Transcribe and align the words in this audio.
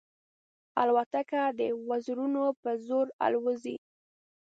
الوتکه 0.81 1.41
د 1.59 1.61
وزرونو 1.89 2.43
په 2.61 2.71
زور 2.87 3.07
الوزي. 3.25 3.75